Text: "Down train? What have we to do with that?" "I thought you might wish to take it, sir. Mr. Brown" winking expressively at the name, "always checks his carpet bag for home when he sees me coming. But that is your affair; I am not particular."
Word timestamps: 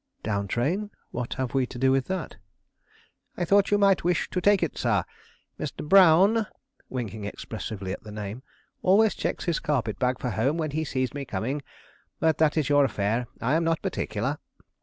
"Down 0.23 0.47
train? 0.47 0.89
What 1.11 1.35
have 1.35 1.53
we 1.53 1.67
to 1.67 1.77
do 1.77 1.91
with 1.91 2.05
that?" 2.07 2.37
"I 3.37 3.45
thought 3.45 3.69
you 3.69 3.77
might 3.77 4.03
wish 4.03 4.31
to 4.31 4.41
take 4.41 4.63
it, 4.63 4.75
sir. 4.75 5.03
Mr. 5.59 5.87
Brown" 5.87 6.47
winking 6.89 7.25
expressively 7.25 7.91
at 7.91 8.01
the 8.01 8.11
name, 8.11 8.41
"always 8.81 9.13
checks 9.13 9.43
his 9.45 9.59
carpet 9.59 9.99
bag 9.99 10.17
for 10.19 10.31
home 10.31 10.57
when 10.57 10.71
he 10.71 10.85
sees 10.85 11.13
me 11.13 11.23
coming. 11.23 11.61
But 12.19 12.39
that 12.39 12.57
is 12.57 12.67
your 12.67 12.83
affair; 12.83 13.27
I 13.39 13.53
am 13.53 13.63
not 13.63 13.83
particular." 13.83 14.39